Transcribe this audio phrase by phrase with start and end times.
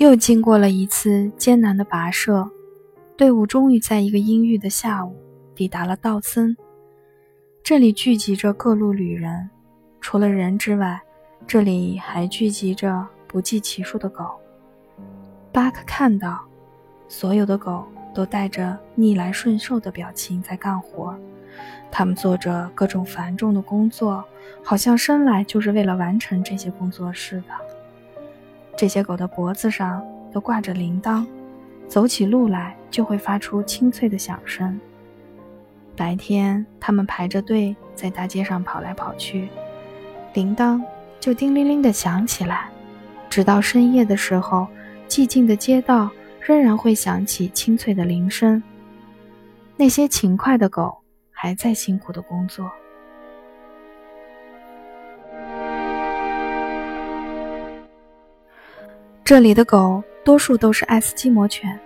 [0.00, 2.50] 又经过了一次艰难的跋涉，
[3.18, 5.14] 队伍终于在一个阴郁的下午
[5.54, 6.56] 抵达了道森。
[7.62, 9.50] 这里聚集着各路旅人，
[10.00, 10.98] 除了人之外，
[11.46, 14.24] 这里还聚集着不计其数的狗。
[15.52, 16.40] 巴克看到，
[17.06, 21.14] 所有的狗都带着逆来顺受的表情在干活，
[21.90, 24.24] 他们做着各种繁重的工作，
[24.64, 27.79] 好像生来就是为了完成这些工作似的。
[28.80, 30.02] 这些狗的脖子上
[30.32, 31.26] 都挂着铃铛，
[31.86, 34.80] 走起路来就会发出清脆的响声。
[35.94, 39.50] 白天，它们排着队在大街上跑来跑去，
[40.32, 40.82] 铃铛
[41.20, 42.70] 就叮铃铃地响起来，
[43.28, 44.66] 直到深夜的时候，
[45.06, 48.62] 寂静的街道仍然会响起清脆的铃声。
[49.76, 50.96] 那些勤快的狗
[51.30, 52.70] 还在辛苦的工作。
[59.30, 61.78] 这里的狗多数都是爱斯基摩犬，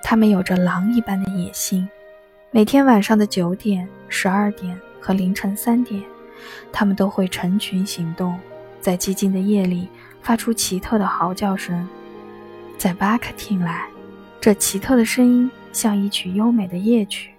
[0.00, 1.88] 它们有着狼一般的野性。
[2.52, 6.00] 每天晚上的九点、十二点和凌晨三点，
[6.70, 8.38] 它们都会成群行动，
[8.80, 9.88] 在寂静的夜里
[10.22, 11.84] 发出奇特的嚎叫声。
[12.78, 13.88] 在巴克听来，
[14.40, 17.32] 这奇特的声音像一曲优美的夜曲，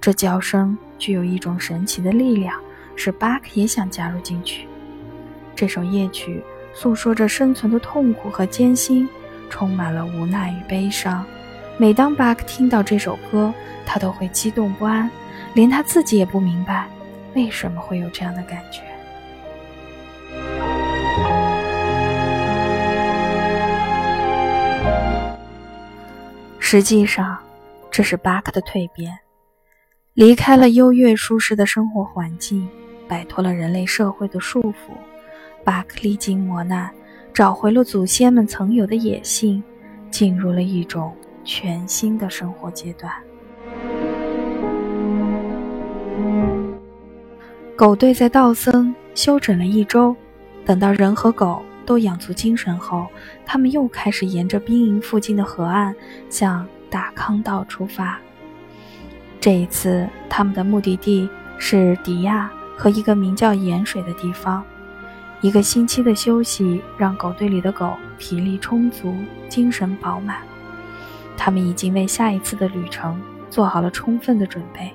[0.00, 2.58] 这叫声具有一种神奇的力量，
[2.94, 4.66] 使巴克也想加入进去。
[5.54, 6.42] 这首夜曲。
[6.78, 9.08] 诉说着生存的痛苦和艰辛，
[9.48, 11.24] 充满了无奈与悲伤。
[11.78, 13.52] 每当巴克听到这首歌，
[13.86, 15.10] 他都会激动不安，
[15.54, 16.86] 连他自己也不明白
[17.34, 18.82] 为什么会有这样的感觉。
[26.58, 27.38] 实际上，
[27.90, 29.18] 这是巴克的蜕变，
[30.12, 32.68] 离开了优越舒适的生活环境，
[33.08, 34.92] 摆脱了人类社会的束缚。
[35.66, 36.88] 巴克历经磨难，
[37.34, 39.60] 找回了祖先们曾有的野性，
[40.12, 43.12] 进入了一种全新的生活阶段。
[47.74, 50.14] 狗队在道森休整了一周，
[50.64, 53.08] 等到人和狗都养足精神后，
[53.44, 55.92] 他们又开始沿着兵营附近的河岸
[56.30, 58.20] 向大康道出发。
[59.40, 64.62] 这一次，他们的目的地是迪亚和一个名叫盐水的地方。
[65.42, 69.14] 一个星期的休息让狗队里的狗体力充足、
[69.48, 70.38] 精神饱满。
[71.36, 73.20] 他们已经为下一次的旅程
[73.50, 74.90] 做好了充分的准备。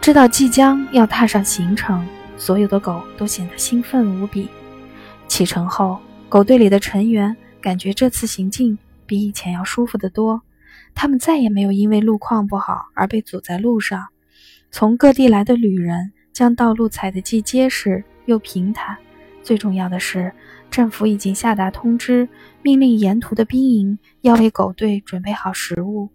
[0.00, 2.06] 知道即将要踏上行程，
[2.36, 4.48] 所有的狗都显得兴奋无比。
[5.26, 5.98] 启程后，
[6.28, 10.42] 狗队里的成员感觉这次行进比以前要舒服得多。
[10.94, 14.06] 他们再也没有因为路况不好而被阻在路上。
[14.78, 18.94] 从各地来的旅人将道路踩得既结实又平坦。
[19.42, 20.30] 最重要的是，
[20.70, 22.28] 政府已经下达通知，
[22.60, 26.10] 命令沿途的兵营要为狗队准备好食物，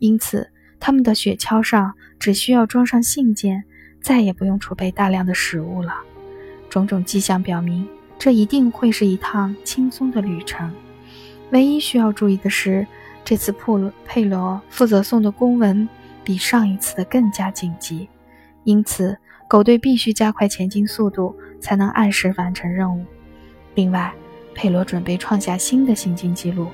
[0.00, 0.50] 因此
[0.80, 3.62] 他们的雪橇上只需要装上信件，
[4.00, 5.94] 再也不用储备大量的食物了。
[6.68, 7.86] 种种迹象表明，
[8.18, 10.68] 这一定会是一趟轻松的旅程。
[11.52, 12.84] 唯一需要注意的是，
[13.24, 15.88] 这次普佩罗负责送的公文。
[16.22, 18.08] 比上一次的更加紧急，
[18.64, 19.16] 因此
[19.48, 23.04] 狗队必须加快前进速度，才能按时完成任务。
[23.74, 24.12] 另外，
[24.54, 26.68] 佩罗准备创下新的行进记录，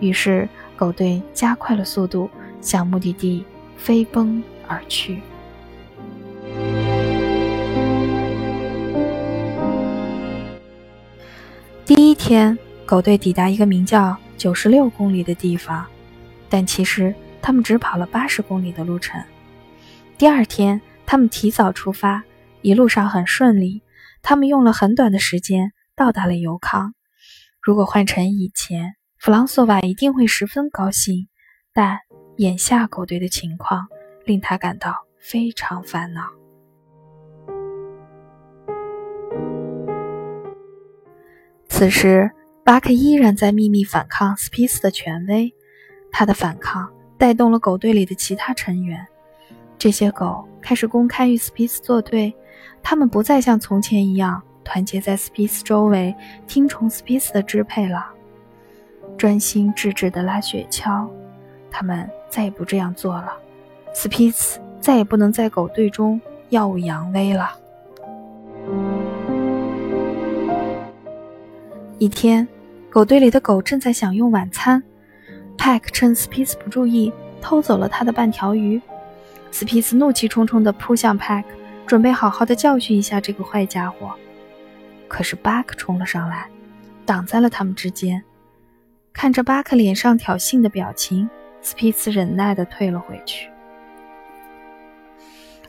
[0.00, 2.30] 于是狗队加快了速度，
[2.60, 3.44] 向目的地
[3.76, 5.20] 飞奔而去。
[11.84, 15.86] 第一天，狗队抵达一个名叫九十六公里的地方，
[16.48, 17.14] 但其实。
[17.46, 19.22] 他们只跑了八十公里的路程。
[20.18, 22.24] 第二天，他们提早出发，
[22.60, 23.84] 一路上很顺利。
[24.20, 26.92] 他们用了很短的时间到达了尤康。
[27.62, 31.28] 如果换成以前，弗朗索瓦一定会十分高兴，
[31.72, 32.00] 但
[32.38, 33.86] 眼下狗队的情况
[34.24, 36.24] 令他感到非常烦恼。
[41.68, 42.28] 此时，
[42.64, 45.54] 巴克依然在秘密反抗斯皮斯的权威，
[46.10, 46.92] 他的反抗。
[47.18, 49.06] 带动了狗队里的其他成员，
[49.78, 52.34] 这些狗开始公开与斯皮斯作对，
[52.82, 56.14] 他们不再像从前一样团结在斯皮斯周围，
[56.46, 58.06] 听从斯皮斯的支配了，
[59.16, 61.08] 专心致志地拉雪橇。
[61.70, 63.32] 他们再也不这样做了，
[63.92, 66.20] 斯皮斯再也不能在狗队中
[66.50, 67.50] 耀武扬威了。
[71.98, 72.46] 一天，
[72.90, 74.82] 狗队里的狗正在享用晚餐。
[75.56, 78.80] 派克趁斯皮斯不注意，偷走了他的半条鱼。
[79.50, 81.48] 斯皮斯怒气冲冲地扑向派克，
[81.86, 84.14] 准备好好的教训一下这个坏家伙。
[85.08, 86.48] 可是巴克冲了上来，
[87.04, 88.22] 挡在了他们之间。
[89.12, 91.28] 看着巴克脸上挑衅的表情，
[91.62, 93.48] 斯皮茨忍耐地退了回去，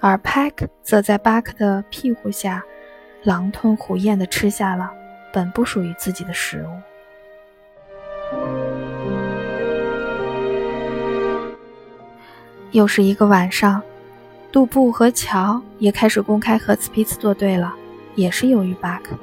[0.02, 2.62] 而帕克则在巴克的庇护下，
[3.24, 4.92] 狼吞虎咽地吃下了
[5.32, 6.97] 本不属于自己的食物。
[12.78, 13.82] 又是一个晚上，
[14.52, 17.74] 杜布和乔也开始公开和斯皮茨作对了，
[18.14, 19.18] 也是由于巴克，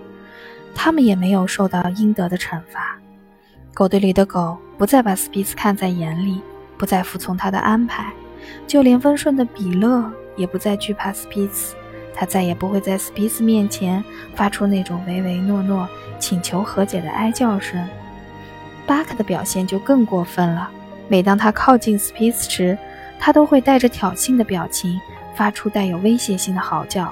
[0.74, 2.98] 他们也没有受到应得的惩罚。
[3.72, 6.42] 狗队里的狗不再把斯皮茨看在眼里，
[6.76, 8.12] 不再服从他的安排，
[8.66, 11.76] 就连温顺的比勒也不再惧怕斯皮茨。
[12.12, 14.02] 他再也不会在斯皮茨面前
[14.34, 17.88] 发出那种唯唯诺诺、请求和解的哀叫声。
[18.84, 20.68] 巴克的表现就更过分了。
[21.06, 22.78] 每当他靠近斯皮茨时，
[23.24, 25.00] 他都会带着挑衅的表情，
[25.34, 27.10] 发出带有威胁性的嚎叫。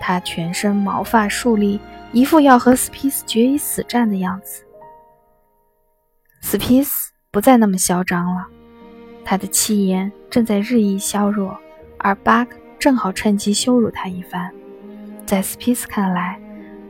[0.00, 1.78] 他全身毛发竖立，
[2.10, 4.64] 一副要和斯皮斯决一死战的样子。
[6.40, 8.46] 斯皮斯不再那么嚣张了，
[9.26, 11.54] 他的气焰正在日益削弱，
[11.98, 14.50] 而巴克正好趁机羞辱他一番。
[15.26, 16.40] 在斯皮斯看来，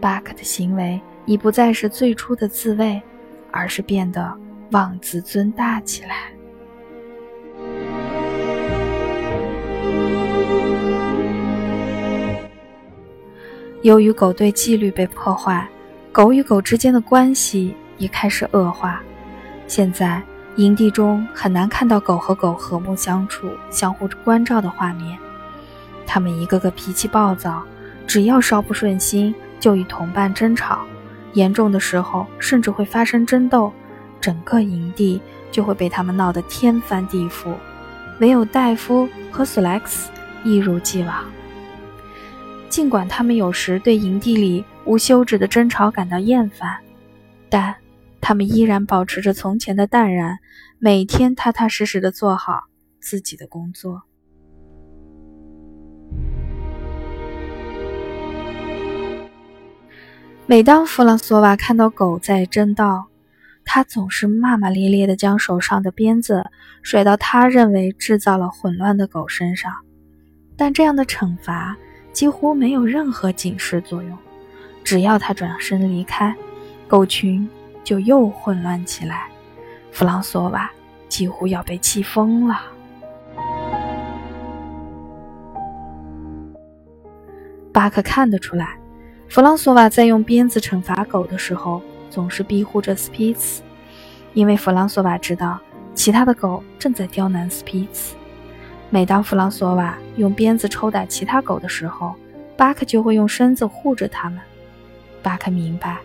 [0.01, 3.03] 巴克的行为已不再是最初的自卫，
[3.51, 4.33] 而是变得
[4.71, 6.31] 妄自尊大起来。
[13.83, 15.69] 由于狗队纪律被破坏，
[16.13, 19.03] 狗与狗之间的关系也开始恶化。
[19.67, 20.23] 现在
[20.55, 25.19] 营地中很难看到狗和狗和睦相处、相互关照的画面。
[26.07, 27.61] 它们一个个脾气暴躁，
[28.07, 30.83] 只要稍不顺心就与同伴争吵，
[31.33, 33.73] 严重的时候甚至会发生争斗，
[34.21, 35.21] 整个营地
[35.51, 37.53] 就会被他们闹得天翻地覆。
[38.21, 40.09] 唯有戴夫和索莱克斯
[40.45, 41.25] 一如既往。
[42.73, 46.79] 尽管他们有时对营地里无休止的争吵感到厌烦，
[47.51, 47.77] 但。
[48.25, 50.39] 他们依然保持着从前的淡然，
[50.79, 52.69] 每天踏踏实实的做好
[53.01, 54.01] 自己的工作。
[60.47, 63.09] 每当弗朗索瓦看到狗在争道，
[63.65, 66.45] 他总是骂骂咧咧的将手上的鞭子
[66.81, 69.73] 甩到他认为制造了混乱的狗身上，
[70.57, 71.77] 但这样的惩罚
[72.13, 74.17] 几乎没有任何警示作用。
[74.85, 76.35] 只要他转身离开，
[76.87, 77.49] 狗群。
[77.85, 79.27] 就又混乱起来，
[79.91, 80.71] 弗朗索瓦
[81.09, 82.61] 几乎要被气疯了。
[87.73, 88.79] 巴克看得出来，
[89.29, 93.63] 弗朗索瓦在用鞭子惩罚狗的时候，总是庇护着斯皮茨，
[94.33, 95.59] 因为弗朗索瓦知道
[95.93, 98.15] 其他的狗正在刁难斯皮茨。
[98.95, 102.15] 每当弗朗索瓦用鞭子抽打其他狗的时候，
[102.59, 104.39] 巴克就会用身子护着他们。
[105.23, 105.99] 巴克明白。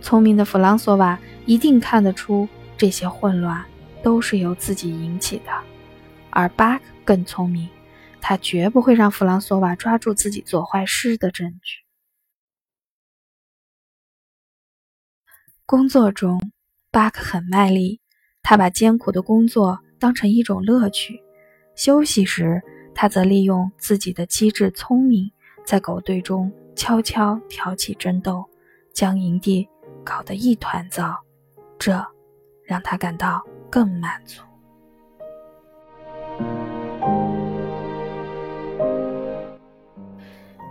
[0.00, 1.16] 聪明的弗朗索瓦
[1.46, 3.64] 一定看得出这些混乱
[4.02, 5.52] 都是由自己引起的，
[6.30, 7.68] 而巴克更聪明，
[8.20, 11.84] 他绝不会让弗朗索瓦抓住自己做坏事的证据。
[15.64, 16.50] 工作中，
[16.90, 18.00] 巴克很卖力，
[18.42, 21.21] 他把艰苦的工作当成一种乐趣；
[21.74, 22.62] 休息时，
[22.94, 25.30] 他则利用自己的机智聪明，
[25.64, 28.44] 在狗队中悄悄挑起争斗，
[28.92, 29.68] 将营地。
[30.04, 31.16] 搞得一团糟，
[31.78, 32.04] 这
[32.64, 34.42] 让他感到更满足。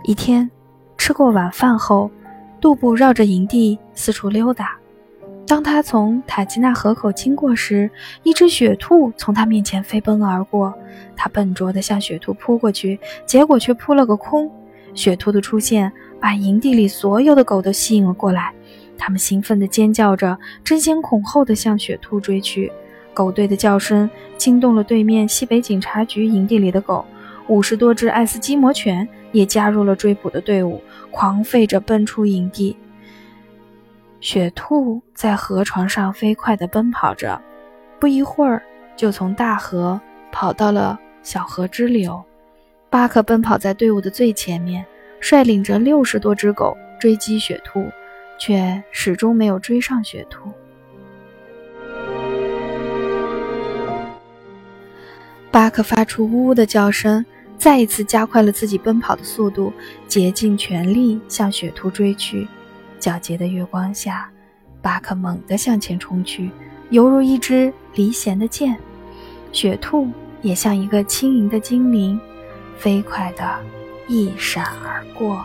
[0.04, 0.50] 一天，
[0.98, 2.10] 吃过晚饭后，
[2.60, 4.78] 杜布绕着营地四处溜达。
[5.46, 7.90] 当他从塔吉纳河口经过时，
[8.22, 10.72] 一只雪兔从他面前飞奔而过。
[11.14, 14.50] 他笨拙地向雪兔扑过去，结果却扑了个空。
[14.94, 18.52] 雪兔的出现把营地里所有的狗都吸引了过来。
[18.96, 22.72] 他们兴奋地尖叫着，争先恐后地向雪兔追去。
[23.12, 24.08] 狗队的叫声
[24.38, 27.04] 惊动了对面西北警察局营地里的狗，
[27.48, 30.80] 五十多只爱斯基摩犬也加入了追捕的队伍，
[31.10, 32.76] 狂吠着奔出营地。
[34.22, 37.42] 雪兔在河床上飞快地奔跑着，
[37.98, 38.62] 不一会儿
[38.96, 40.00] 就从大河
[40.30, 42.22] 跑到了小河支流。
[42.88, 44.86] 巴克奔跑在队伍的最前面，
[45.20, 47.84] 率领着六十多只狗追击雪兔。
[48.38, 50.50] 却始终没有追上雪兔。
[55.52, 57.24] 巴克发出呜呜的叫声，
[57.56, 59.72] 再一次加快了自己奔跑的速度，
[60.08, 62.48] 竭尽全力向雪兔追去。
[63.02, 64.30] 皎洁的月光下，
[64.80, 66.52] 巴克猛地向前冲去，
[66.90, 68.78] 犹如一支离弦的箭。
[69.50, 70.08] 雪兔
[70.40, 72.18] 也像一个轻盈的精灵，
[72.78, 73.58] 飞快地
[74.06, 75.44] 一闪而过。